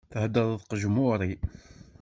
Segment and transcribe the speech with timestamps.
[0.11, 1.33] Theddreḍ qejmuri!